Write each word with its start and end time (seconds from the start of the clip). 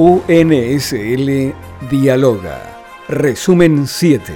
UNSL 0.00 1.52
Dialoga. 1.90 2.84
Resumen 3.08 3.84
7. 3.84 4.32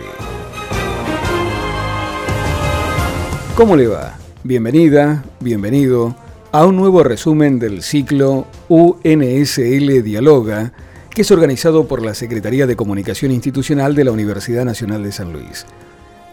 ¿Cómo 3.54 3.76
le 3.76 3.87
va? 3.87 4.19
Bienvenida, 4.42 5.22
bienvenido 5.38 6.17
a 6.51 6.67
un 6.67 6.74
nuevo 6.74 7.04
resumen 7.04 7.60
del 7.60 7.85
ciclo 7.85 8.48
UNSL 8.69 10.03
Dialoga, 10.03 10.72
que 11.10 11.22
es 11.22 11.30
organizado 11.30 11.87
por 11.87 12.04
la 12.04 12.15
Secretaría 12.15 12.67
de 12.67 12.74
Comunicación 12.74 13.31
Institucional 13.31 13.94
de 13.94 14.03
la 14.03 14.10
Universidad 14.10 14.65
Nacional 14.65 15.04
de 15.04 15.13
San 15.13 15.33
Luis. 15.33 15.65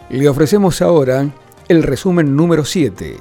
Le 0.08 0.28
ofrecemos 0.28 0.82
ahora 0.82 1.30
el 1.68 1.84
resumen 1.84 2.34
número 2.34 2.64
7, 2.64 3.16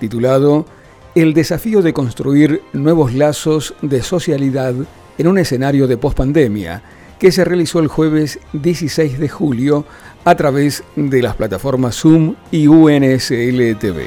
titulado 0.00 0.66
El 1.14 1.34
desafío 1.34 1.82
de 1.82 1.92
construir 1.92 2.62
nuevos 2.72 3.14
lazos 3.14 3.74
de 3.80 4.02
socialidad 4.02 4.74
en 5.22 5.28
un 5.28 5.38
escenario 5.38 5.86
de 5.86 5.96
pospandemia 5.96 6.82
que 7.20 7.30
se 7.30 7.44
realizó 7.44 7.78
el 7.78 7.86
jueves 7.86 8.40
16 8.54 9.20
de 9.20 9.28
julio 9.28 9.86
a 10.24 10.34
través 10.34 10.82
de 10.96 11.22
las 11.22 11.36
plataformas 11.36 11.94
Zoom 11.94 12.34
y 12.50 12.66
UNSL 12.66 13.78
TV. 13.78 14.06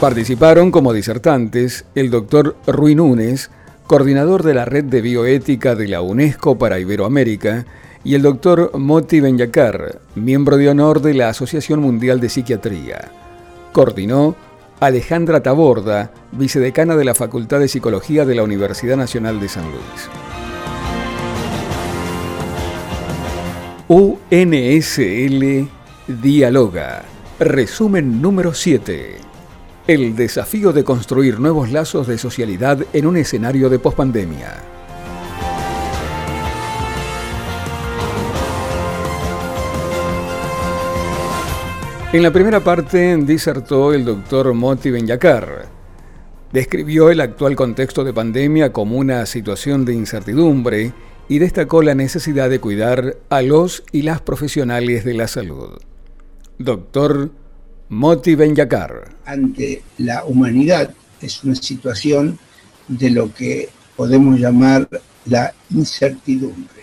Participaron 0.00 0.70
como 0.70 0.94
disertantes 0.94 1.84
el 1.94 2.08
doctor 2.10 2.56
Rui 2.66 2.94
Núñez, 2.94 3.50
coordinador 3.86 4.44
de 4.44 4.54
la 4.54 4.64
Red 4.64 4.84
de 4.84 5.02
Bioética 5.02 5.74
de 5.74 5.88
la 5.88 6.00
UNESCO 6.00 6.56
para 6.56 6.78
Iberoamérica, 6.78 7.66
y 8.04 8.14
el 8.14 8.22
doctor 8.22 8.70
Moti 8.78 9.20
Benyacar, 9.20 10.00
miembro 10.14 10.56
de 10.56 10.68
honor 10.68 11.02
de 11.02 11.14
la 11.14 11.28
Asociación 11.28 11.80
Mundial 11.80 12.20
de 12.20 12.28
Psiquiatría. 12.28 13.10
Coordinó 13.72 14.36
Alejandra 14.80 15.42
Taborda, 15.42 16.12
vicedecana 16.32 16.94
de 16.96 17.04
la 17.04 17.14
Facultad 17.14 17.58
de 17.58 17.68
Psicología 17.68 18.24
de 18.24 18.34
la 18.34 18.44
Universidad 18.44 18.96
Nacional 18.96 19.40
de 19.40 19.48
San 19.48 19.64
Luis. 19.64 20.08
UNSL 23.88 25.68
Dialoga. 26.06 27.02
Resumen 27.40 28.22
número 28.22 28.54
7. 28.54 29.16
El 29.86 30.14
desafío 30.14 30.72
de 30.72 30.84
construir 30.84 31.40
nuevos 31.40 31.70
lazos 31.70 32.06
de 32.06 32.18
socialidad 32.18 32.84
en 32.92 33.06
un 33.06 33.16
escenario 33.16 33.70
de 33.70 33.78
pospandemia. 33.78 34.77
En 42.10 42.22
la 42.22 42.32
primera 42.32 42.64
parte 42.64 43.18
disertó 43.18 43.92
el 43.92 44.06
doctor 44.06 44.54
Moti 44.54 44.90
Benyacar. 44.90 45.66
Describió 46.50 47.10
el 47.10 47.20
actual 47.20 47.54
contexto 47.54 48.02
de 48.02 48.14
pandemia 48.14 48.72
como 48.72 48.96
una 48.96 49.26
situación 49.26 49.84
de 49.84 49.92
incertidumbre 49.92 50.94
y 51.28 51.38
destacó 51.38 51.82
la 51.82 51.94
necesidad 51.94 52.48
de 52.48 52.60
cuidar 52.60 53.18
a 53.28 53.42
los 53.42 53.84
y 53.92 54.02
las 54.02 54.22
profesionales 54.22 55.04
de 55.04 55.12
la 55.12 55.28
salud. 55.28 55.78
Doctor 56.56 57.30
Moti 57.90 58.36
Benyacar. 58.36 59.14
Ante 59.26 59.82
la 59.98 60.24
humanidad 60.24 60.94
es 61.20 61.44
una 61.44 61.56
situación 61.56 62.38
de 62.88 63.10
lo 63.10 63.34
que 63.34 63.68
podemos 63.96 64.40
llamar 64.40 64.88
la 65.26 65.52
incertidumbre. 65.68 66.78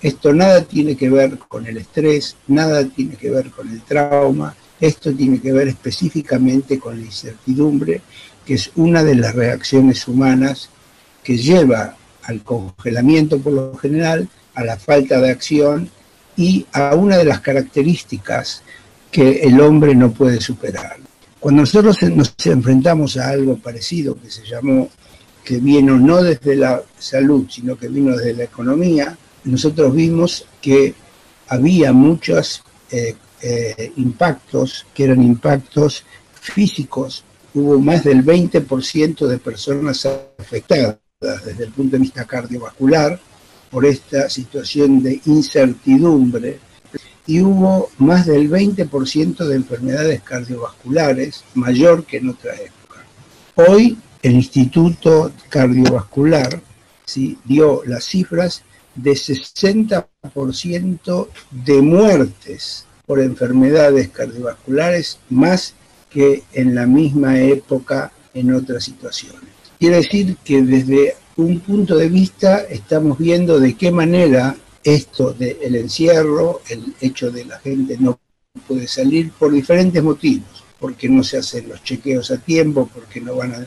Esto 0.00 0.32
nada 0.32 0.64
tiene 0.64 0.96
que 0.96 1.10
ver 1.10 1.38
con 1.38 1.66
el 1.66 1.76
estrés, 1.76 2.36
nada 2.48 2.84
tiene 2.86 3.16
que 3.16 3.30
ver 3.30 3.50
con 3.50 3.68
el 3.68 3.82
trauma, 3.82 4.56
esto 4.82 5.12
tiene 5.12 5.40
que 5.40 5.52
ver 5.52 5.68
específicamente 5.68 6.80
con 6.80 6.98
la 6.98 7.06
incertidumbre, 7.06 8.02
que 8.44 8.54
es 8.54 8.72
una 8.74 9.04
de 9.04 9.14
las 9.14 9.32
reacciones 9.32 10.08
humanas 10.08 10.70
que 11.22 11.36
lleva 11.36 11.96
al 12.24 12.42
congelamiento 12.42 13.38
por 13.38 13.52
lo 13.52 13.76
general, 13.76 14.28
a 14.54 14.64
la 14.64 14.76
falta 14.76 15.20
de 15.20 15.30
acción 15.30 15.88
y 16.36 16.66
a 16.72 16.96
una 16.96 17.16
de 17.16 17.24
las 17.24 17.40
características 17.40 18.62
que 19.12 19.42
el 19.42 19.60
hombre 19.60 19.94
no 19.94 20.10
puede 20.10 20.40
superar. 20.40 20.96
Cuando 21.38 21.62
nosotros 21.62 22.02
nos 22.02 22.34
enfrentamos 22.44 23.16
a 23.18 23.28
algo 23.28 23.58
parecido 23.58 24.20
que 24.20 24.30
se 24.30 24.44
llamó, 24.44 24.90
que 25.44 25.58
vino 25.58 25.96
no 25.96 26.24
desde 26.24 26.56
la 26.56 26.82
salud, 26.98 27.46
sino 27.48 27.76
que 27.76 27.86
vino 27.86 28.16
desde 28.16 28.34
la 28.34 28.44
economía, 28.44 29.16
nosotros 29.44 29.94
vimos 29.94 30.44
que 30.60 30.94
había 31.46 31.92
muchas 31.92 32.64
eh, 32.90 33.14
eh, 33.42 33.92
impactos 33.96 34.86
que 34.94 35.04
eran 35.04 35.22
impactos 35.22 36.04
físicos. 36.40 37.24
Hubo 37.54 37.78
más 37.80 38.04
del 38.04 38.24
20% 38.24 39.26
de 39.26 39.38
personas 39.38 40.06
afectadas 40.38 40.98
desde 41.20 41.64
el 41.64 41.72
punto 41.72 41.96
de 41.96 42.02
vista 42.02 42.24
cardiovascular 42.24 43.18
por 43.70 43.86
esta 43.86 44.28
situación 44.28 45.02
de 45.02 45.20
incertidumbre 45.26 46.58
y 47.26 47.40
hubo 47.40 47.90
más 47.98 48.26
del 48.26 48.50
20% 48.50 49.44
de 49.44 49.56
enfermedades 49.56 50.22
cardiovasculares 50.22 51.44
mayor 51.54 52.04
que 52.04 52.18
en 52.18 52.28
otra 52.30 52.54
época. 52.54 53.04
Hoy 53.54 53.96
el 54.22 54.32
Instituto 54.32 55.32
Cardiovascular 55.48 56.60
¿sí? 57.04 57.38
dio 57.44 57.82
las 57.84 58.04
cifras 58.04 58.62
de 58.94 59.12
60% 59.12 61.28
de 61.50 61.82
muertes 61.82 62.86
por 63.06 63.20
enfermedades 63.20 64.08
cardiovasculares 64.08 65.18
más 65.30 65.74
que 66.10 66.44
en 66.52 66.74
la 66.74 66.86
misma 66.86 67.40
época 67.40 68.12
en 68.34 68.52
otras 68.54 68.84
situaciones. 68.84 69.50
Quiere 69.78 69.96
decir 69.96 70.36
que 70.44 70.62
desde 70.62 71.16
un 71.36 71.60
punto 71.60 71.96
de 71.96 72.08
vista 72.08 72.60
estamos 72.60 73.18
viendo 73.18 73.58
de 73.58 73.74
qué 73.74 73.90
manera 73.90 74.56
esto 74.84 75.32
del 75.32 75.74
encierro, 75.76 76.60
el 76.68 76.94
hecho 77.00 77.30
de 77.30 77.44
la 77.44 77.58
gente 77.58 77.96
no 77.98 78.18
puede 78.66 78.86
salir 78.86 79.30
por 79.32 79.52
diferentes 79.52 80.02
motivos, 80.02 80.64
porque 80.78 81.08
no 81.08 81.22
se 81.22 81.38
hacen 81.38 81.68
los 81.68 81.82
chequeos 81.82 82.30
a 82.30 82.38
tiempo, 82.38 82.90
porque 82.92 83.20
no 83.20 83.36
van 83.36 83.66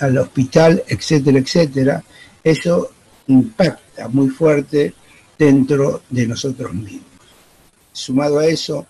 al 0.00 0.18
hospital, 0.18 0.82
etcétera, 0.88 1.38
etcétera, 1.38 2.04
eso 2.42 2.90
impacta 3.28 4.08
muy 4.08 4.28
fuerte 4.28 4.94
dentro 5.38 6.02
de 6.10 6.26
nosotros 6.26 6.72
mismos. 6.74 7.15
Sumado 7.96 8.40
a 8.40 8.46
eso, 8.46 8.86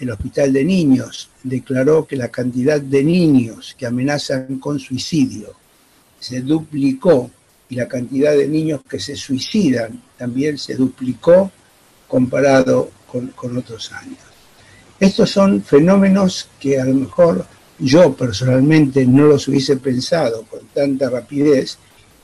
el 0.00 0.10
Hospital 0.10 0.52
de 0.52 0.64
Niños 0.64 1.30
declaró 1.44 2.08
que 2.08 2.16
la 2.16 2.26
cantidad 2.26 2.80
de 2.80 3.04
niños 3.04 3.76
que 3.78 3.86
amenazan 3.86 4.58
con 4.58 4.80
suicidio 4.80 5.54
se 6.18 6.40
duplicó 6.40 7.30
y 7.68 7.76
la 7.76 7.86
cantidad 7.86 8.32
de 8.32 8.48
niños 8.48 8.80
que 8.88 8.98
se 8.98 9.14
suicidan 9.14 10.02
también 10.16 10.58
se 10.58 10.74
duplicó 10.74 11.52
comparado 12.08 12.90
con, 13.06 13.32
otros 13.56 13.92
años. 13.92 14.18
Estos 14.98 15.30
son 15.30 15.62
fenómenos 15.62 16.48
que 16.58 16.80
a 16.80 16.84
lo 16.84 16.94
mejor 16.94 17.46
yo 17.78 18.12
personalmente 18.14 19.06
no 19.06 19.28
los 19.28 19.46
hubiese 19.46 19.76
pensado 19.76 20.42
con 20.50 20.66
tanta 20.74 21.08
rapidez 21.08 21.78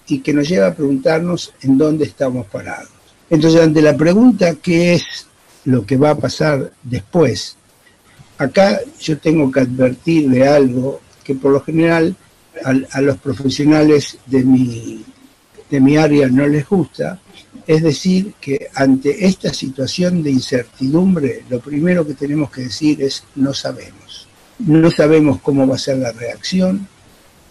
y 0.08 0.18
que 0.18 0.34
nos 0.34 0.48
lleva 0.48 0.66
a 0.66 0.74
preguntarnos 0.74 1.52
en 1.62 1.78
dónde 1.78 2.06
estamos 2.06 2.46
parados. 2.48 2.90
Entonces, 3.30 3.60
ante 3.60 3.80
la 3.80 3.96
pregunta 3.96 4.56
¿qué 4.56 4.94
es 4.94 5.28
lo 5.64 5.84
que 5.86 5.96
va 5.96 6.10
a 6.10 6.18
pasar 6.18 6.72
después. 6.82 7.56
Acá 8.38 8.80
yo 9.00 9.18
tengo 9.18 9.50
que 9.50 9.60
advertir 9.60 10.28
de 10.28 10.46
algo 10.46 11.00
que 11.22 11.34
por 11.34 11.52
lo 11.52 11.60
general 11.60 12.16
a, 12.62 13.00
los 13.00 13.16
profesionales 13.18 14.18
de 14.26 14.44
mi, 14.44 15.04
de 15.70 15.80
mi 15.80 15.96
área 15.96 16.28
no 16.28 16.46
les 16.46 16.68
gusta, 16.68 17.20
es 17.66 17.82
decir, 17.82 18.34
que 18.40 18.68
ante 18.74 19.26
esta 19.26 19.52
situación 19.52 20.22
de 20.22 20.30
incertidumbre, 20.30 21.44
lo 21.48 21.60
primero 21.60 22.06
que 22.06 22.14
tenemos 22.14 22.50
que 22.50 22.62
decir 22.62 23.02
es 23.02 23.24
no 23.36 23.54
sabemos. 23.54 24.28
No 24.58 24.90
sabemos 24.90 25.40
cómo 25.40 25.66
va 25.66 25.76
a 25.76 25.78
ser 25.78 25.98
la 25.98 26.12
reacción, 26.12 26.86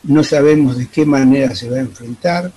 no 0.04 0.24
sabemos 0.24 0.78
de 0.78 0.88
qué 0.88 1.06
manera 1.06 1.56
se 1.56 1.70
va 1.70 1.78
a 1.78 1.82
enfrentar. 1.82 2.52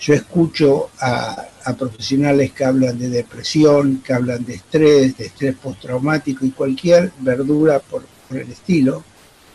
Yo 0.00 0.14
escucho 0.14 0.90
a, 1.00 1.46
profesionales 1.76 2.52
que 2.52 2.64
hablan 2.64 2.98
de 2.98 3.10
depresión, 3.10 4.02
que 4.04 4.14
hablan 4.14 4.44
de 4.44 4.54
estrés, 4.54 5.16
de 5.18 5.26
estrés 5.26 5.54
postraumático 5.56 6.46
y 6.46 6.50
cualquier 6.50 7.12
verdura 7.20 7.78
por, 7.78 8.04
el 8.30 8.50
estilo. 8.50 9.04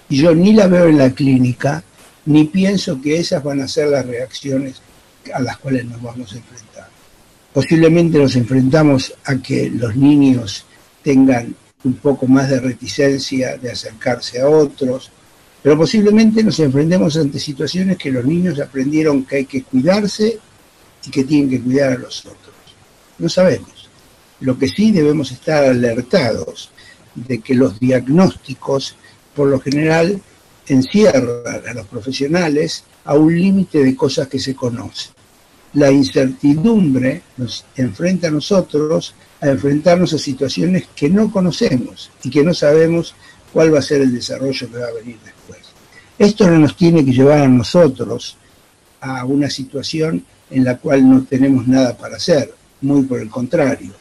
Y 0.09 0.17
yo 0.17 0.35
ni 0.35 0.53
la 0.53 0.67
veo 0.67 0.87
en 0.87 0.97
la 0.97 1.11
clínica, 1.11 1.83
ni 2.25 2.45
pienso 2.45 3.01
que 3.01 3.17
esas 3.17 3.43
van 3.43 3.61
a 3.61 3.67
ser 3.67 3.87
las 3.87 4.05
reacciones 4.05 4.81
a 5.33 5.39
las 5.39 5.57
cuales 5.57 5.85
nos 5.85 6.01
vamos 6.01 6.33
a 6.33 6.37
enfrentar. 6.37 6.87
Posiblemente 7.53 8.17
nos 8.17 8.35
enfrentamos 8.35 9.13
a 9.25 9.35
que 9.37 9.69
los 9.69 9.95
niños 9.95 10.65
tengan 11.03 11.55
un 11.83 11.93
poco 11.95 12.27
más 12.27 12.49
de 12.49 12.59
reticencia 12.59 13.57
de 13.57 13.71
acercarse 13.71 14.41
a 14.41 14.47
otros, 14.47 15.11
pero 15.63 15.77
posiblemente 15.77 16.43
nos 16.43 16.59
enfrentemos 16.59 17.15
ante 17.15 17.39
situaciones 17.39 17.97
que 17.97 18.11
los 18.11 18.25
niños 18.25 18.59
aprendieron 18.59 19.23
que 19.23 19.37
hay 19.37 19.45
que 19.45 19.63
cuidarse 19.63 20.37
y 21.05 21.09
que 21.09 21.23
tienen 21.23 21.49
que 21.49 21.61
cuidar 21.61 21.93
a 21.93 21.97
los 21.97 22.25
otros. 22.25 22.53
No 23.17 23.29
sabemos. 23.29 23.89
Lo 24.41 24.59
que 24.59 24.67
sí 24.67 24.91
debemos 24.91 25.31
estar 25.31 25.63
alertados 25.63 26.69
de 27.15 27.39
que 27.39 27.55
los 27.55 27.79
diagnósticos, 27.79 28.97
por 29.33 29.47
lo 29.47 29.61
general, 29.61 30.21
encierran 30.67 31.65
a 31.65 31.73
los 31.73 31.87
profesionales 31.87 32.83
a 33.05 33.15
un 33.15 33.33
límite 33.33 33.83
de 33.83 33.95
cosas 33.95 34.27
que 34.27 34.39
se 34.39 34.55
conocen. 34.55 35.13
La 35.73 35.91
incertidumbre 35.91 37.21
nos 37.37 37.65
enfrenta 37.77 38.27
a 38.27 38.31
nosotros 38.31 39.15
a 39.39 39.47
enfrentarnos 39.47 40.13
a 40.13 40.17
situaciones 40.17 40.87
que 40.93 41.09
no 41.09 41.31
conocemos 41.31 42.11
y 42.21 42.29
que 42.29 42.43
no 42.43 42.53
sabemos 42.53 43.15
cuál 43.53 43.73
va 43.73 43.79
a 43.79 43.83
ser 43.83 44.01
el 44.01 44.13
desarrollo 44.13 44.69
que 44.69 44.77
va 44.77 44.87
a 44.87 44.93
venir 44.93 45.17
después. 45.23 45.59
Esto 46.17 46.49
no 46.49 46.57
nos 46.57 46.75
tiene 46.75 47.05
que 47.05 47.13
llevar 47.13 47.39
a 47.39 47.47
nosotros 47.47 48.37
a 49.01 49.23
una 49.25 49.49
situación 49.49 50.25
en 50.49 50.63
la 50.63 50.77
cual 50.77 51.07
no 51.09 51.23
tenemos 51.23 51.67
nada 51.67 51.95
para 51.95 52.17
hacer, 52.17 52.53
muy 52.81 53.03
por 53.03 53.19
el 53.19 53.29
contrario. 53.29 53.91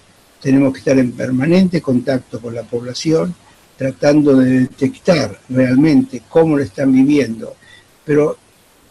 Tenemos 0.40 0.72
que 0.72 0.78
estar 0.80 0.98
en 0.98 1.12
permanente 1.12 1.80
contacto 1.80 2.40
con 2.40 2.54
la 2.54 2.62
población, 2.62 3.34
tratando 3.76 4.36
de 4.36 4.60
detectar 4.60 5.40
realmente 5.48 6.22
cómo 6.28 6.56
lo 6.56 6.62
están 6.62 6.92
viviendo, 6.92 7.56
pero 8.04 8.36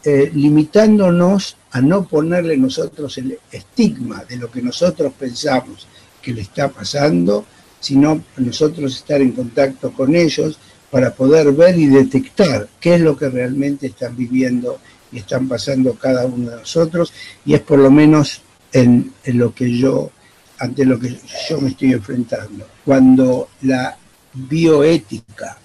eh, 0.04 0.32
limitándonos 0.34 1.58
a 1.72 1.82
no 1.82 2.06
ponerle 2.06 2.58
nosotros 2.58 3.18
el 3.18 3.38
estigma 3.52 4.24
de 4.26 4.38
lo 4.38 4.50
que 4.50 4.62
nosotros 4.62 5.14
pensamos 5.18 5.88
que 6.22 6.34
le 6.34 6.42
está 6.42 6.70
pasando, 6.70 7.46
sino 7.82 8.24
nosotros 8.38 8.96
estar 8.96 9.20
en 9.20 9.34
contacto 9.34 9.92
con 9.92 10.16
ellos 10.16 10.58
para 10.90 11.14
poder 11.14 11.52
ver 11.52 11.78
y 11.78 11.88
detectar 11.88 12.70
qué 12.80 12.96
es 12.96 13.02
lo 13.02 13.18
que 13.18 13.30
realmente 13.30 13.88
están 13.88 14.16
viviendo 14.16 14.80
y 15.12 15.18
están 15.18 15.50
pasando 15.50 15.96
cada 15.96 16.26
uno 16.26 16.52
de 16.52 16.58
nosotros, 16.58 17.12
y 17.46 17.54
es 17.54 17.60
por 17.62 17.80
lo 17.80 17.92
menos 17.92 18.42
en, 18.72 19.14
lo 19.26 19.54
que 19.54 19.78
yo, 19.78 20.12
ante 20.60 20.86
lo 20.86 21.00
que 21.00 21.18
yo 21.50 21.60
me 21.60 21.70
estoy 21.70 21.92
enfrentando. 21.94 22.66
Cuando 22.86 23.50
la 23.64 23.98
bioética 24.34 25.58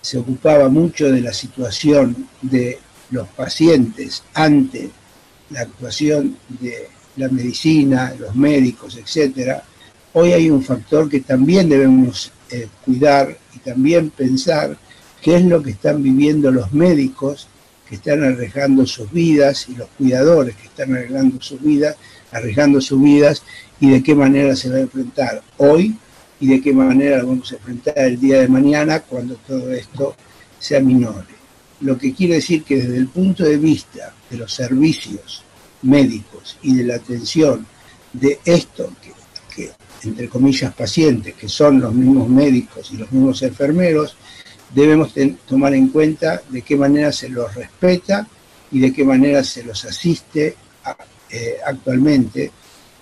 se 0.00 0.18
ocupaba 0.18 0.68
mucho 0.68 1.12
de 1.12 1.20
la 1.20 1.32
situación 1.32 2.28
de 2.42 2.78
los 3.10 3.28
pacientes 3.28 4.24
ante 4.34 4.90
la 5.50 5.60
actuación 5.62 6.36
de 6.48 6.88
la 7.16 7.28
medicina, 7.28 8.14
los 8.18 8.34
médicos, 8.34 8.96
etcétera, 8.96 9.62
hoy 10.12 10.32
hay 10.32 10.50
un 10.50 10.62
factor 10.62 11.08
que 11.08 11.20
también 11.20 11.68
debemos 11.68 12.32
eh, 12.50 12.68
cuidar 12.84 13.36
y 13.54 13.58
también 13.58 14.10
pensar 14.10 14.76
qué 15.22 15.36
es 15.36 15.44
lo 15.44 15.62
que 15.62 15.70
están 15.70 16.02
viviendo 16.02 16.50
los 16.50 16.72
médicos 16.72 17.48
que 17.88 17.96
están 17.96 18.22
arriesgando 18.22 18.86
sus 18.86 19.10
vidas 19.10 19.68
y 19.68 19.74
los 19.74 19.88
cuidadores 19.98 20.56
que 20.56 20.66
están 20.66 20.94
arriesgando 20.94 21.40
sus 21.40 21.60
vidas, 21.60 21.96
arriesgando 22.30 22.80
sus 22.80 23.02
vidas 23.02 23.42
y 23.80 23.90
de 23.90 24.02
qué 24.02 24.14
manera 24.14 24.54
se 24.54 24.70
va 24.70 24.76
a 24.76 24.80
enfrentar 24.80 25.42
hoy 25.56 25.96
y 26.38 26.46
de 26.46 26.60
qué 26.60 26.72
manera 26.72 27.18
lo 27.18 27.28
vamos 27.28 27.52
a 27.52 27.56
enfrentar 27.56 27.98
el 27.98 28.18
día 28.18 28.40
de 28.40 28.48
mañana 28.48 29.00
cuando 29.00 29.34
todo 29.36 29.72
esto 29.72 30.14
sea 30.58 30.80
minore. 30.80 31.40
Lo 31.80 31.98
que 31.98 32.14
quiere 32.14 32.34
decir 32.34 32.62
que 32.62 32.76
desde 32.76 32.96
el 32.96 33.08
punto 33.08 33.44
de 33.44 33.56
vista 33.56 34.14
de 34.30 34.36
los 34.36 34.52
servicios 34.52 35.42
médicos 35.82 36.58
y 36.62 36.74
de 36.74 36.84
la 36.84 36.96
atención 36.96 37.66
de 38.12 38.38
esto 38.44 38.92
que 39.02 39.70
entre 40.04 40.28
comillas 40.28 40.72
pacientes, 40.74 41.34
que 41.34 41.48
son 41.48 41.80
los 41.80 41.92
mismos 41.92 42.28
médicos 42.28 42.90
y 42.92 42.96
los 42.96 43.10
mismos 43.12 43.42
enfermeros, 43.42 44.16
debemos 44.74 45.12
tomar 45.46 45.74
en 45.74 45.88
cuenta 45.88 46.42
de 46.48 46.62
qué 46.62 46.76
manera 46.76 47.12
se 47.12 47.28
los 47.28 47.54
respeta 47.54 48.26
y 48.70 48.80
de 48.80 48.92
qué 48.92 49.04
manera 49.04 49.42
se 49.42 49.64
los 49.64 49.84
asiste 49.84 50.56
eh, 51.30 51.56
actualmente 51.66 52.50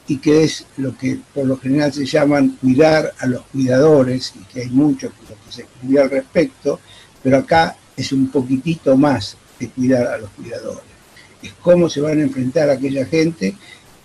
y 0.07 0.17
que 0.17 0.45
es 0.45 0.65
lo 0.79 0.97
que 0.97 1.19
por 1.35 1.47
lo 1.47 1.59
general 1.59 1.93
se 1.93 2.07
llaman 2.07 2.57
cuidar 2.61 3.13
a 3.19 3.27
los 3.27 3.43
cuidadores 3.43 4.33
y 4.41 4.45
que 4.53 4.63
hay 4.63 4.71
mucho 4.71 5.11
que 5.11 5.53
se 5.53 5.63
escribió 5.63 6.03
al 6.03 6.11
respecto, 6.11 6.81
pero 7.23 7.39
acá 7.39 7.77
es 7.95 8.13
un 8.13 8.29
poquitito 8.31 8.97
más 8.97 9.37
de 9.61 9.69
cuidar 9.69 10.07
a 10.07 10.19
los 10.19 10.31
cuidadores. 10.31 10.89
Es 11.43 11.53
cómo 11.61 11.91
se 11.91 12.01
van 12.01 12.19
a 12.19 12.23
enfrentar 12.23 12.71
a 12.71 12.75
aquella 12.75 13.05
gente 13.05 13.55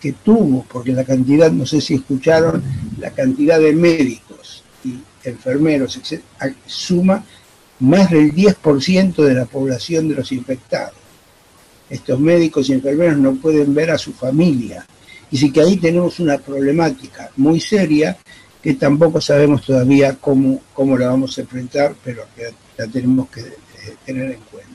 que 0.03 0.11
tuvo, 0.11 0.65
porque 0.69 0.91
la 0.91 1.05
cantidad, 1.05 1.49
no 1.49 1.65
sé 1.65 1.79
si 1.79 1.93
escucharon, 1.93 2.61
la 2.99 3.11
cantidad 3.11 3.57
de 3.57 3.71
médicos 3.71 4.61
y 4.83 4.99
enfermeros, 5.23 5.97
suma 6.65 7.23
más 7.79 8.11
del 8.11 8.35
10% 8.35 9.15
de 9.15 9.33
la 9.33 9.45
población 9.45 10.09
de 10.09 10.15
los 10.15 10.33
infectados. 10.33 10.97
Estos 11.89 12.19
médicos 12.19 12.67
y 12.67 12.73
enfermeros 12.73 13.17
no 13.17 13.35
pueden 13.35 13.73
ver 13.73 13.91
a 13.91 13.97
su 13.97 14.11
familia. 14.11 14.85
Y 15.31 15.37
sí 15.37 15.53
que 15.53 15.61
ahí 15.61 15.77
tenemos 15.77 16.19
una 16.19 16.37
problemática 16.37 17.31
muy 17.37 17.61
seria 17.61 18.17
que 18.61 18.73
tampoco 18.73 19.21
sabemos 19.21 19.65
todavía 19.65 20.17
cómo, 20.19 20.63
cómo 20.73 20.97
la 20.97 21.07
vamos 21.07 21.37
a 21.37 21.41
enfrentar, 21.41 21.95
pero 22.03 22.25
que 22.35 22.49
la 22.77 22.87
tenemos 22.91 23.29
que 23.29 23.39
eh, 23.39 23.95
tener 24.05 24.31
en 24.31 24.41
cuenta. 24.51 24.69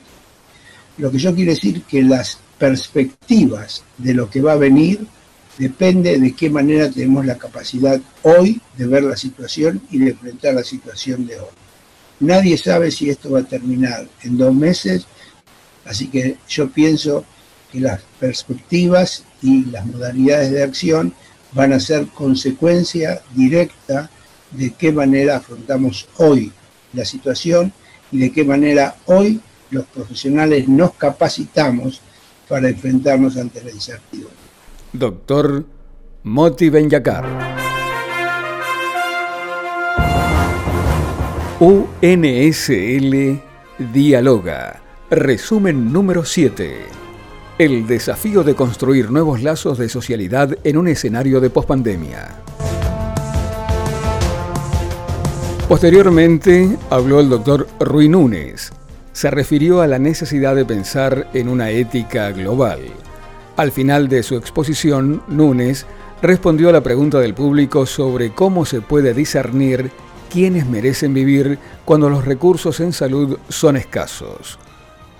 Lo 0.97 1.11
que 1.11 1.19
yo 1.19 1.35
quiero 1.35 1.51
decir 1.51 1.83
que 1.83 2.01
las 2.01 2.39
perspectivas 2.57 3.83
de 3.99 4.15
lo 4.15 4.27
que 4.27 4.41
va 4.41 4.53
a 4.53 4.57
venir 4.57 5.07
depende 5.59 6.17
de 6.17 6.33
qué 6.33 6.49
manera 6.49 6.89
tenemos 6.89 7.25
la 7.25 7.37
capacidad 7.37 7.99
hoy 8.23 8.61
de 8.77 8.87
ver 8.87 9.03
la 9.03 9.17
situación 9.17 9.81
y 9.91 9.99
de 9.99 10.11
enfrentar 10.11 10.53
la 10.53 10.63
situación 10.63 11.27
de 11.27 11.37
hoy. 11.37 11.49
Nadie 12.21 12.57
sabe 12.57 12.91
si 12.91 13.09
esto 13.09 13.31
va 13.31 13.41
a 13.41 13.43
terminar 13.43 14.07
en 14.23 14.37
dos 14.37 14.55
meses, 14.55 15.05
así 15.85 16.07
que 16.07 16.37
yo 16.47 16.69
pienso 16.69 17.25
que 17.71 17.81
las 17.81 18.01
perspectivas 18.19 19.25
y 19.41 19.65
las 19.65 19.85
modalidades 19.85 20.51
de 20.51 20.63
acción 20.63 21.13
van 21.51 21.73
a 21.73 21.79
ser 21.79 22.07
consecuencia 22.07 23.21
directa 23.35 24.09
de 24.51 24.71
qué 24.71 24.93
manera 24.93 25.37
afrontamos 25.37 26.07
hoy 26.17 26.53
la 26.93 27.03
situación 27.03 27.73
y 28.11 28.19
de 28.19 28.31
qué 28.31 28.45
manera 28.45 28.95
hoy 29.05 29.41
los 29.71 29.85
profesionales 29.85 30.69
nos 30.69 30.93
capacitamos 30.93 32.01
para 32.47 32.69
enfrentarnos 32.69 33.35
ante 33.37 33.63
la 33.63 33.71
incertidumbre. 33.71 34.48
Doctor 34.91 35.65
Moti 36.23 36.71
Benyakar. 36.71 37.23
UNSL 41.59 43.39
Dialoga. 43.93 44.81
Resumen 45.11 45.93
número 45.93 46.25
7. 46.25 46.77
El 47.59 47.85
desafío 47.85 48.43
de 48.43 48.55
construir 48.55 49.11
nuevos 49.11 49.43
lazos 49.43 49.77
de 49.77 49.89
socialidad 49.89 50.57
en 50.63 50.77
un 50.77 50.87
escenario 50.87 51.39
de 51.39 51.51
pospandemia. 51.51 52.29
Posteriormente 55.67 56.79
habló 56.89 57.19
el 57.19 57.29
doctor 57.29 57.67
Rui 57.79 58.09
Núñez. 58.09 58.71
Se 59.13 59.29
refirió 59.29 59.81
a 59.81 59.87
la 59.87 59.99
necesidad 59.99 60.55
de 60.55 60.65
pensar 60.65 61.29
en 61.35 61.47
una 61.47 61.69
ética 61.69 62.31
global. 62.31 62.79
Al 63.59 63.73
final 63.73 64.07
de 64.07 64.23
su 64.23 64.37
exposición, 64.37 65.21
Núñez 65.27 65.85
respondió 66.21 66.69
a 66.69 66.71
la 66.71 66.81
pregunta 66.81 67.19
del 67.19 67.33
público 67.33 67.85
sobre 67.85 68.33
cómo 68.33 68.63
se 68.63 68.79
puede 68.79 69.13
discernir 69.13 69.91
quienes 70.31 70.65
merecen 70.65 71.13
vivir 71.13 71.59
cuando 71.83 72.09
los 72.09 72.23
recursos 72.23 72.79
en 72.79 72.93
salud 72.93 73.37
son 73.49 73.75
escasos. 73.75 74.57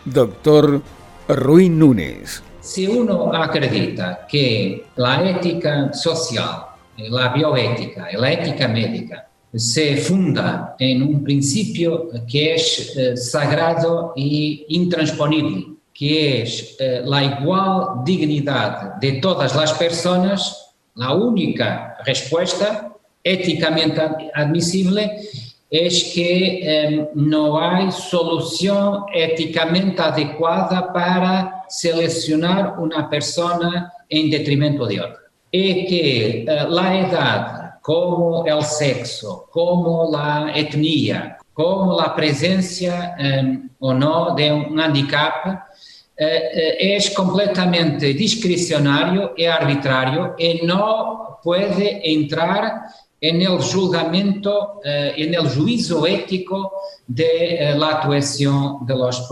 Doctor 0.06 0.82
Rui 1.28 1.68
Núñez. 1.68 2.42
Si 2.62 2.88
uno 2.88 3.34
acredita 3.34 4.26
que 4.26 4.86
la 4.96 5.32
ética 5.32 5.92
social, 5.92 6.62
la 6.96 7.34
bioética 7.34 8.08
y 8.10 8.16
la 8.16 8.32
ética 8.32 8.70
médica 8.70 9.28
se 9.54 9.98
funda 9.98 10.78
en 10.80 11.04
un 11.04 11.26
principio 11.26 12.08
que 12.26 12.56
es 12.56 12.96
eh, 12.96 13.18
sagrado 13.18 14.14
e 14.16 14.64
intransponível, 14.70 15.79
que 16.00 16.44
es 16.44 16.78
eh, 16.80 17.02
la 17.04 17.26
igual 17.26 18.06
dignidad 18.06 18.96
de 19.02 19.20
todas 19.20 19.54
las 19.54 19.74
personas, 19.74 20.72
la 20.96 21.14
única 21.14 21.98
respuesta 22.06 22.94
éticamente 23.22 24.02
admisible 24.34 25.20
es 25.70 26.14
que 26.16 26.62
eh, 26.64 27.10
no 27.16 27.60
hay 27.60 27.92
solución 27.92 29.08
éticamente 29.14 30.02
adecuada 30.02 30.94
para 30.94 31.66
seleccionar 31.68 32.80
una 32.80 33.10
persona 33.10 33.92
en 34.08 34.32
detrimento 34.32 34.86
de 34.86 35.02
otra. 35.02 35.20
Y 35.52 35.86
que 35.86 36.44
eh, 36.44 36.66
la 36.70 36.98
edad, 36.98 37.80
como 37.82 38.46
el 38.46 38.64
sexo, 38.64 39.50
como 39.52 40.10
la 40.10 40.54
etnia, 40.56 41.38
como 41.54 42.00
la 42.00 42.16
presencia 42.16 43.16
eh, 43.20 43.60
o 43.80 43.94
no 43.94 44.34
de 44.34 44.52
un 44.52 44.80
handicap, 44.80 45.69
es 46.20 47.12
completamente 47.12 48.14
discrecionario 48.14 49.34
y 49.38 49.46
arbitrario 49.46 50.36
y 50.38 50.66
no 50.66 51.40
puede 51.42 52.02
entrar 52.12 52.82
en 53.22 53.42
el 53.42 53.60
julgamento, 53.60 54.80
eh, 54.84 55.14
en 55.18 55.34
el 55.34 55.50
ético 56.06 56.74
de 57.06 57.74
la 57.78 57.88
actuación 57.88 58.86
de 58.86 58.96
los 58.96 59.28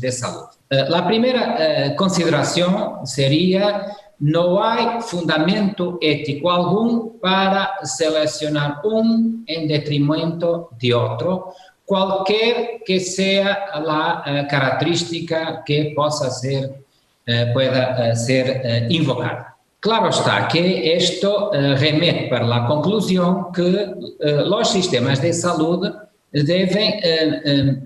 de 0.00 0.12
salud. 0.12 0.44
Eh, 0.68 0.84
la 0.88 1.06
primera 1.06 1.94
consideración 1.96 3.06
sería 3.06 3.96
no 4.20 4.62
hay 4.62 5.00
fundamento 5.00 5.98
ético 6.00 6.50
algún 6.50 7.18
para 7.20 7.70
seleccionar 7.84 8.80
un 8.82 9.44
en 9.46 9.68
detrimento 9.68 10.70
de 10.78 10.92
otro, 10.92 11.54
cualquier 11.88 12.82
que 12.84 13.00
sea 13.00 13.64
la 13.82 14.22
eh, 14.26 14.46
característica 14.46 15.62
que 15.64 15.94
possa 15.96 16.30
ser, 16.30 16.84
eh, 17.24 17.50
pueda 17.54 18.10
eh, 18.10 18.14
ser 18.14 18.86
invocada. 18.90 19.56
Claro 19.80 20.10
está 20.10 20.46
que 20.48 20.94
esto 20.96 21.50
remete 21.52 22.26
para 22.28 22.44
la 22.44 22.66
conclusión 22.66 23.52
que 23.52 23.94
los 24.18 24.72
sistemas 24.72 25.22
de 25.22 25.32
salud 25.32 25.88
deben 26.32 26.94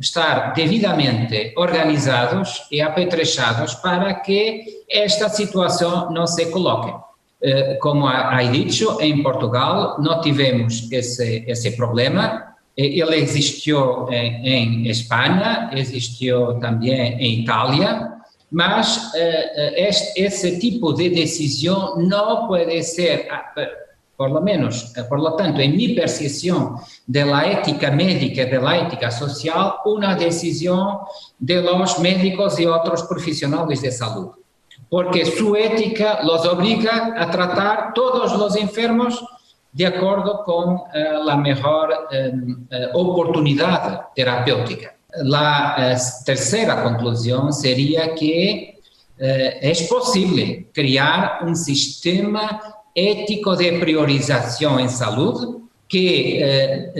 estar 0.00 0.54
devidamente 0.56 1.52
organizados 1.54 2.66
y 2.70 2.80
apetrechados 2.80 3.76
para 3.76 4.22
que 4.22 4.84
esta 4.88 5.28
situación 5.28 6.14
no 6.14 6.26
se 6.26 6.50
coloque. 6.50 6.94
como 7.78 8.08
ha 8.08 8.40
dicho, 8.50 8.96
en 8.98 9.22
Portugal 9.22 9.96
no 9.98 10.18
tivemos 10.22 10.88
ese, 10.90 11.44
ese 11.46 11.72
problema, 11.72 12.51
ele 12.76 13.16
existiu 13.16 14.08
em, 14.10 14.48
em 14.48 14.88
Espanha, 14.88 15.70
existiu 15.74 16.58
também 16.58 17.14
em 17.18 17.42
Itália, 17.42 18.12
mas 18.50 19.12
eh, 19.14 19.88
este, 19.88 20.20
esse 20.20 20.58
tipo 20.58 20.92
de 20.92 21.10
decisão 21.10 21.96
não 21.98 22.46
pode 22.46 22.82
ser, 22.82 23.28
por 24.16 24.30
lo 24.30 24.42
menos, 24.42 24.92
por 25.08 25.18
lo 25.18 25.32
tanto, 25.32 25.60
em 25.60 25.72
minha 25.74 25.94
percepção 25.94 26.76
da 27.08 27.44
ética 27.44 27.90
médica, 27.90 28.46
da 28.46 28.76
ética 28.76 29.10
social, 29.10 29.82
uma 29.86 30.14
decisão 30.14 31.00
de 31.40 31.60
los 31.60 31.98
médicos 31.98 32.58
e 32.58 32.66
outros 32.66 33.02
profissionais 33.02 33.80
de 33.80 33.90
saúde, 33.90 34.32
porque 34.90 35.24
sua 35.24 35.58
ética 35.58 36.20
los 36.22 36.44
obriga 36.44 37.14
a 37.16 37.26
tratar 37.26 37.92
todos 37.92 38.32
os 38.32 38.56
enfermos 38.56 39.18
de 39.72 39.84
acordo 39.86 40.44
com 40.44 40.74
uh, 40.74 41.30
a 41.30 41.36
melhor 41.36 41.88
uh, 41.90 42.98
oportunidade 42.98 44.00
terapêutica. 44.14 44.92
A 45.34 45.94
terceira 46.24 46.82
conclusão 46.82 47.52
seria 47.52 48.14
que 48.14 48.72
é 49.20 49.72
possível 49.86 50.64
criar 50.72 51.44
um 51.46 51.54
sistema 51.54 52.58
ético 52.96 53.54
de 53.54 53.78
priorização 53.78 54.80
em 54.80 54.88
saúde 54.88 55.60
que 55.86 56.40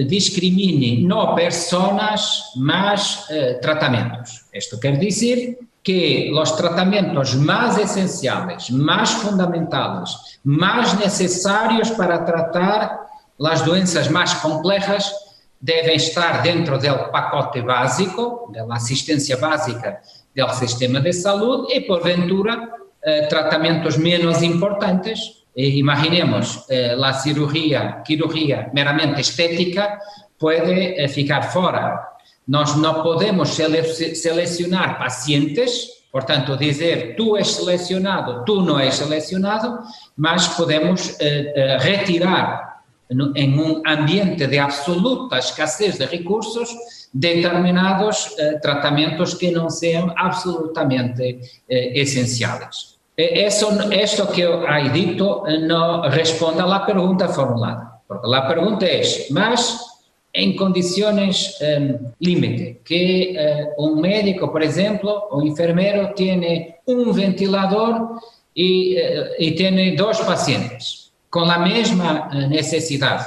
discrimine 0.07 1.03
não 1.03 1.35
pessoas, 1.35 2.53
mas 2.55 3.27
tratamentos. 3.63 4.45
Isto 4.53 4.79
quer 4.79 4.99
dizer 4.99 5.59
que 5.83 6.33
os 6.33 6.53
tratamentos 6.53 7.35
mais 7.35 7.77
essenciais, 7.77 8.71
mais 8.71 9.11
fundamentais, 9.11 10.11
mais 10.45 10.95
necessários 10.95 11.91
para 11.91 12.21
tratar 12.21 13.03
as 13.45 13.63
doenças 13.63 14.09
mais 14.09 14.33
complexas 14.35 15.13
devem 15.61 15.97
estar 15.97 16.43
dentro 16.43 16.79
do 16.79 17.11
pacote 17.11 17.63
básico, 17.63 18.53
da 18.53 18.75
assistência 18.75 19.37
básica 19.37 20.01
do 20.35 20.49
sistema 20.55 21.01
de 21.01 21.13
saúde 21.13 21.73
e, 21.73 21.81
porventura, 21.81 22.69
eh, 23.05 23.27
tratamentos 23.27 23.97
menos 23.97 24.43
importantes. 24.43 25.43
E 25.55 25.79
imaginemos, 25.79 26.65
eh, 26.71 26.97
a 27.01 27.13
cirurgia, 27.13 28.03
cirurgia 28.07 28.71
meramente 28.73 29.21
estética 29.21 29.99
pode 30.39 30.73
eh, 30.73 31.09
ficar 31.09 31.43
fora 31.43 32.12
nós 32.47 32.77
não 32.77 33.03
podemos 33.03 33.51
sele 33.51 33.83
selecionar 34.15 34.99
pacientes, 34.99 35.89
portanto, 36.11 36.57
dizer 36.57 37.17
tu 37.17 37.37
és 37.37 37.49
selecionado, 37.49 38.45
tu 38.45 38.63
não 38.63 38.79
és 38.79 38.95
selecionado, 38.95 39.79
mas 40.17 40.49
podemos 40.49 41.17
eh, 41.21 41.53
eh, 41.55 41.79
retirar 41.79 42.83
no, 43.11 43.33
em 43.37 43.59
um 43.59 43.83
ambiente 43.87 44.47
de 44.47 44.59
absoluta 44.59 45.39
escassez 45.39 45.99
de 45.99 46.07
recursos 46.07 46.71
determinados 47.13 48.35
eh, 48.39 48.59
tratamentos 48.59 49.35
que 49.35 49.51
não 49.51 49.69
sejam 49.69 50.13
absolutamente 50.17 51.41
eh, 51.69 52.01
essenciais. 52.01 52.93
Isso, 53.17 53.93
isto 53.93 54.27
que 54.29 54.41
eu 54.41 54.67
he 54.67 54.89
dito 54.89 55.45
não 55.69 56.01
responde 56.09 56.61
à 56.61 56.81
pergunta 56.81 57.29
formulada, 57.29 57.93
porque 58.09 58.35
a 58.35 58.43
pergunta 58.43 58.87
é, 58.87 59.03
mas 59.31 59.92
en 60.33 60.57
condiciones 60.57 61.59
eh, 61.61 61.99
límite, 62.21 62.81
que 62.85 63.33
eh, 63.33 63.67
un 63.77 64.01
médico, 64.01 64.51
por 64.51 64.63
ejemplo, 64.63 65.29
o 65.31 65.43
enfermero 65.43 66.13
tiene 66.15 66.81
un 66.87 67.15
ventilador 67.15 68.21
y, 68.55 68.97
eh, 68.97 69.95
dos 69.97 70.21
pacientes 70.21 71.13
con 71.29 71.49
la 71.49 71.59
misma 71.59 72.31
eh, 72.33 72.47
necesidad. 72.47 73.27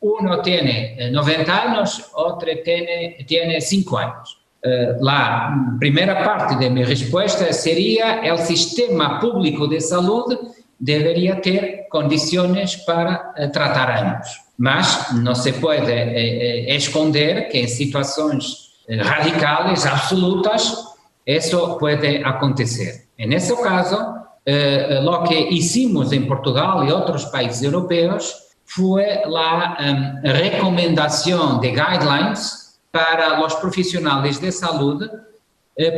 Uno 0.00 0.40
tiene 0.42 1.10
90 1.10 1.42
eh, 1.42 1.68
años, 1.68 2.10
otro 2.14 2.48
tiene, 2.64 3.24
tiene 3.26 3.60
5 3.60 3.98
años. 3.98 4.38
Eh, 4.62 4.94
la 5.00 5.52
primera 5.80 6.24
parte 6.24 6.54
de 6.54 6.70
mi 6.70 6.84
respuesta 6.84 7.52
sería 7.52 8.20
el 8.20 8.38
sistema 8.38 9.18
público 9.18 9.66
de 9.66 9.80
salud 9.80 10.38
debería 10.82 11.40
tener 11.40 11.86
condiciones 11.88 12.76
para 12.84 13.32
tratar 13.52 13.90
años 13.90 14.42
mas 14.62 15.12
não 15.14 15.34
se 15.34 15.54
pode 15.54 15.90
eh, 15.90 16.68
eh, 16.70 16.76
esconder 16.76 17.48
que 17.48 17.58
em 17.58 17.66
situações 17.66 18.70
eh, 18.88 19.02
radicais, 19.02 19.84
absolutas, 19.84 20.72
isso 21.26 21.78
pode 21.78 22.18
acontecer. 22.18 23.06
Nesse 23.18 23.54
caso, 23.60 23.96
eh, 24.46 25.02
o 25.04 25.22
que 25.24 25.34
hicimos 25.34 26.12
em 26.12 26.26
Portugal 26.26 26.84
e 26.84 26.92
outros 26.92 27.24
países 27.24 27.62
europeus 27.62 28.34
foi 28.64 29.04
a 29.04 29.76
recomendação 30.22 31.58
de 31.58 31.68
guidelines 31.68 32.76
para 32.92 33.44
os 33.44 33.54
profissionais 33.56 34.38
de 34.38 34.52
saúde 34.52 35.10
eh, 35.10 35.31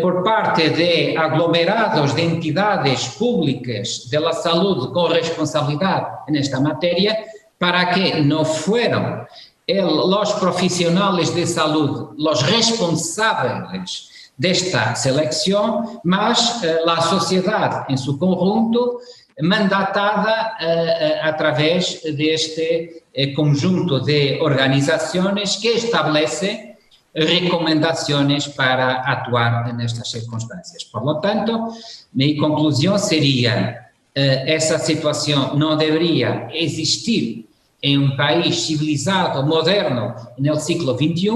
por 0.01 0.23
parte 0.23 0.71
de 0.71 1.17
aglomerados 1.17 2.15
de 2.15 2.23
entidades 2.23 3.09
públicas 3.19 4.09
de 4.09 4.21
la 4.21 4.33
saúde 4.33 4.93
com 4.93 5.07
responsabilidade 5.09 6.31
nesta 6.31 6.61
matéria 6.61 7.17
para 7.59 7.87
que 7.87 8.23
no 8.23 8.45
fueran 8.45 9.27
el, 9.67 9.85
los 9.85 10.33
profesionales 10.35 11.35
de 11.35 11.47
salud 11.47 12.15
los 12.17 12.49
responsables 12.49 14.11
de 14.37 14.51
esta 14.51 14.95
selección, 14.97 16.01
mas 16.03 16.63
eh, 16.65 16.79
la 16.85 17.01
sociedad 17.01 17.85
en 17.89 17.99
su 17.99 18.19
conjunto 18.19 18.99
mandatada 19.41 20.57
eh, 20.61 21.19
a 21.23 21.37
través 21.37 22.03
de 22.03 22.35
este 22.35 23.05
eh, 23.13 23.35
conjunto 23.35 24.01
de 24.01 24.39
organizaciones 24.41 25.59
que 25.61 25.75
establece 25.75 26.74
recomendaciones 27.15 28.49
para 28.49 29.03
actuar 29.03 29.69
en 29.71 29.81
estas 29.81 30.11
circunstancias. 30.11 30.85
Por 30.85 31.05
lo 31.05 31.21
tanto, 31.21 31.69
mi 32.13 32.37
conclusión 32.37 32.99
sería, 32.99 33.93
eh, 34.15 34.45
esa 34.47 34.79
situación 34.79 35.59
no 35.59 35.77
debería 35.77 36.49
existir 36.53 37.47
em 37.83 37.99
um 37.99 38.17
país 38.17 38.63
civilizado, 38.63 39.47
moderno, 39.47 40.15
no 40.39 40.57
século 40.57 40.97
XXI, 40.97 41.31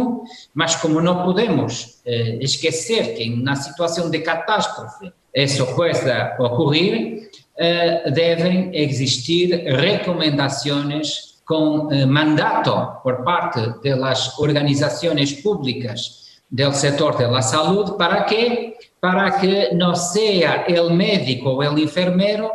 mas 0.55 0.77
como 0.77 1.01
não 1.01 1.23
podemos 1.23 2.01
eh, 2.07 2.39
esquecer 2.41 3.15
que 3.15 3.29
na 3.37 3.55
situação 3.55 4.11
de 4.11 4.21
catástrofe 4.21 5.13
isso 5.35 5.67
possa 5.77 6.35
ocorrer, 6.39 7.31
eh, 7.57 8.11
devem 8.11 8.71
existir 8.73 9.51
recomendações 9.77 11.28
com 11.49 11.91
eh, 11.91 12.05
mandato 12.05 13.01
por 13.03 13.25
parte 13.25 13.61
de 13.83 13.95
organizações 14.39 15.33
públicas 15.33 16.29
do 16.51 16.73
setor 16.73 17.17
de 17.17 17.27
la 17.27 17.41
salud 17.41 17.97
para 17.97 18.25
que 18.25 18.77
para 19.01 19.31
que 19.31 19.73
não 19.75 19.95
seja 19.95 20.65
el 20.69 20.91
médico 20.91 21.51
o 21.51 21.63
el 21.63 21.79
enfermero 21.79 22.51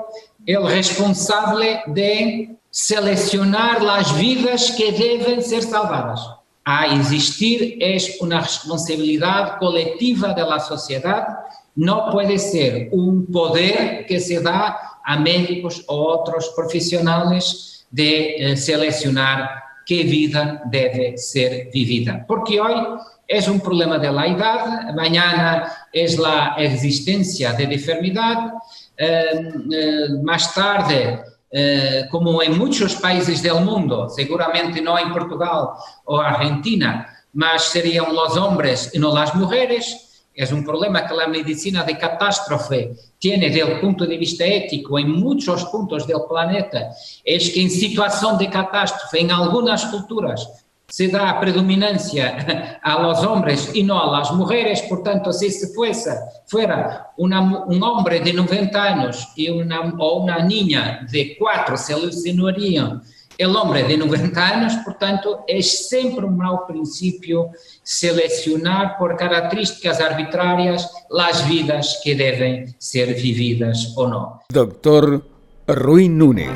el 0.45 0.65
responsável 0.65 1.79
de 1.87 2.49
selecionar 2.69 3.83
as 3.85 4.11
vidas 4.11 4.71
que 4.71 4.91
devem 4.91 5.41
ser 5.41 5.61
salvadas. 5.61 6.19
A 6.65 6.87
existir 6.95 7.77
é 7.81 7.97
uma 8.21 8.39
responsabilidade 8.39 9.59
coletiva 9.59 10.33
de 10.33 10.43
la 10.43 10.59
não 11.75 12.11
pode 12.11 12.39
ser 12.39 12.89
um 12.93 13.25
poder 13.31 14.05
que 14.05 14.19
se 14.19 14.39
dá 14.39 14.97
a 15.03 15.17
médicos 15.17 15.83
ou 15.87 15.99
outros 15.99 16.47
profissionais 16.49 17.82
de 17.93 18.41
eh, 18.41 18.55
selecionar 18.55 19.61
que 19.85 20.03
vida 20.03 20.63
deve 20.65 21.15
ser 21.15 21.69
vivida. 21.71 22.25
Porque 22.27 22.59
hoje 22.59 22.87
é 23.29 23.39
um 23.51 23.59
problema 23.59 23.99
da 23.99 24.27
idade, 24.27 24.89
amanhã 24.89 25.67
é 25.93 26.05
a 26.55 26.63
existência 26.63 27.53
de 27.53 27.65
enfermidade, 27.65 28.51
eh, 28.97 29.43
eh, 29.71 30.07
mais 30.23 30.47
tarde 30.53 31.31
como 32.09 32.41
em 32.41 32.49
muitos 32.49 32.95
países 32.95 33.39
do 33.39 33.59
mundo, 33.59 34.09
seguramente 34.09 34.81
não 34.81 34.97
em 34.97 35.13
Portugal 35.13 35.77
ou 36.03 36.19
Argentina, 36.19 37.05
mas 37.31 37.65
seriam 37.65 38.09
os 38.09 38.35
homens 38.35 38.91
e 38.91 38.97
não 38.97 39.15
as 39.15 39.31
mulheres, 39.35 40.12
es 40.33 40.51
un 40.51 40.63
problema 40.63 41.05
que 41.05 41.13
la 41.13 41.27
medicina 41.27 41.83
de 41.83 41.97
catástrofe 41.97 42.93
tiene 43.19 43.49
desde 43.49 43.73
el 43.73 43.79
punto 43.79 44.05
de 44.05 44.17
vista 44.17 44.45
ético 44.45 44.97
en 44.97 45.11
muchos 45.11 45.65
puntos 45.65 46.07
del 46.07 46.21
planeta, 46.27 46.89
es 47.23 47.51
que 47.51 47.61
en 47.61 47.69
situación 47.69 48.37
de 48.37 48.49
catástrofe, 48.49 49.21
en 49.21 49.31
algunas 49.31 49.85
culturas, 49.85 50.63
se 50.87 51.07
da 51.07 51.39
predominancia 51.39 52.79
a 52.83 53.01
los 53.01 53.23
hombres 53.23 53.71
y 53.73 53.83
no 53.83 53.99
a 53.99 54.19
las 54.19 54.31
mujeres, 54.31 54.83
por 54.83 55.01
tanto, 55.01 55.33
si 55.33 55.49
se 55.49 55.73
fuese, 55.73 56.11
fuera 56.45 57.11
una, 57.17 57.63
un 57.65 57.81
hombre 57.81 58.19
de 58.19 58.33
90 58.33 58.83
años 58.83 59.29
y 59.35 59.49
una, 59.49 59.93
o 59.97 60.23
una 60.23 60.43
niña 60.43 61.07
de 61.11 61.35
4 61.39 61.77
se 61.77 61.93
alucinarían 61.93 63.01
el 63.37 63.55
hombre 63.55 63.83
de 63.83 63.97
90 63.97 64.47
años, 64.47 64.73
por 64.85 64.95
tanto, 64.95 65.43
es 65.47 65.87
siempre 65.87 66.25
un 66.25 66.37
mal 66.37 66.59
principio 66.67 67.49
seleccionar 67.81 68.97
por 68.97 69.15
características 69.15 69.99
arbitrarias 69.99 70.91
las 71.09 71.47
vidas 71.47 71.99
que 72.03 72.15
deben 72.15 72.75
ser 72.77 73.13
vividas 73.15 73.93
o 73.95 74.07
no. 74.07 74.41
Doctor 74.49 75.25
Rui 75.67 76.09
Núñez. 76.09 76.51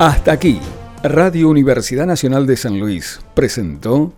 Hasta 0.00 0.30
aquí 0.30 0.60
Radio 1.02 1.48
Universidad 1.48 2.06
Nacional 2.06 2.44
de 2.44 2.56
San 2.56 2.80
Luis 2.80 3.20
presentó 3.34 4.12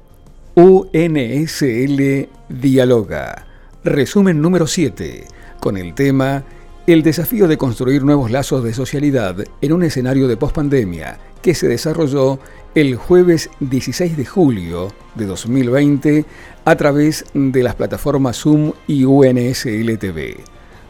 UNSL 0.55 2.29
Dialoga, 2.49 3.47
resumen 3.85 4.41
número 4.41 4.67
7, 4.67 5.27
con 5.61 5.77
el 5.77 5.95
tema 5.95 6.43
El 6.87 7.03
desafío 7.03 7.49
de 7.49 7.59
construir 7.59 8.03
nuevos 8.03 8.31
lazos 8.31 8.65
de 8.65 8.73
socialidad 8.73 9.37
en 9.61 9.73
un 9.75 9.83
escenario 9.83 10.27
de 10.27 10.39
pospandemia 10.39 11.19
que 11.43 11.55
se 11.55 11.69
desarrolló 11.69 12.39
el 12.75 12.97
jueves 12.97 13.51
16 13.61 14.17
de 14.17 14.25
julio 14.25 14.91
de 15.17 15.27
2020 15.27 16.25
a 16.65 16.77
través 16.77 17.27
de 17.35 17.63
las 17.63 17.75
plataformas 17.75 18.39
Zoom 18.39 18.73
y 18.87 19.05
UNSL 19.05 19.99
TV. 19.99 20.39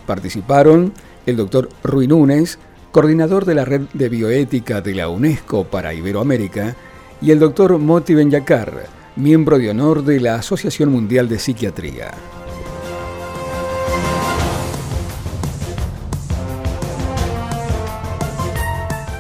Participaron 0.06 0.92
el 1.26 1.36
doctor 1.36 1.68
Rui 1.82 2.06
Núñez, 2.06 2.60
coordinador 2.92 3.44
de 3.44 3.54
la 3.54 3.64
Red 3.64 3.82
de 3.92 4.08
Bioética 4.08 4.80
de 4.80 4.94
la 4.94 5.08
UNESCO 5.08 5.64
para 5.64 5.94
Iberoamérica, 5.94 6.76
y 7.22 7.30
el 7.30 7.38
doctor 7.38 7.78
Moti 7.78 8.14
Benyacar, 8.14 8.86
miembro 9.16 9.58
de 9.58 9.70
honor 9.70 10.04
de 10.04 10.20
la 10.20 10.36
Asociación 10.36 10.90
Mundial 10.90 11.28
de 11.28 11.38
Psiquiatría. 11.38 12.10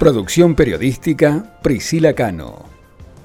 Producción 0.00 0.54
periodística 0.54 1.58
Priscila 1.62 2.14
Cano. 2.14 2.64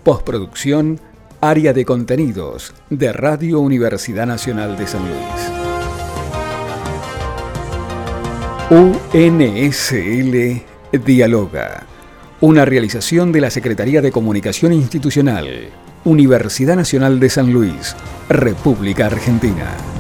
Postproducción 0.04 1.00
Área 1.40 1.72
de 1.72 1.86
Contenidos 1.86 2.74
de 2.90 3.14
Radio 3.14 3.62
Universidad 3.62 4.28
Nacional 4.28 4.78
de 4.78 4.86
San 4.86 5.08
Luis. 5.08 5.65
UNSL 8.72 10.64
Dialoga, 11.06 11.84
una 12.42 12.66
realización 12.66 13.32
de 13.32 13.42
la 13.42 13.52
Secretaría 13.52 14.02
de 14.02 14.12
Comunicación 14.12 14.74
Institucional, 14.74 15.70
Universidad 16.04 16.76
Nacional 16.76 17.20
de 17.20 17.30
San 17.30 17.54
Luis, 17.54 17.96
República 18.28 19.06
Argentina. 19.06 19.95